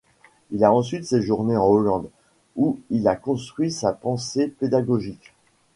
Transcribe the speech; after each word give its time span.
Il 0.49 0.63
a 0.63 0.73
ensuite 0.73 1.03
séjourné 1.05 1.55
en 1.55 1.67
Hollande, 1.67 2.09
où 2.55 2.79
il 2.89 3.07
a 3.07 3.15
construit 3.15 3.71
sa 3.71 3.93
pensée 3.93 4.47
pédagogique. 4.47 5.35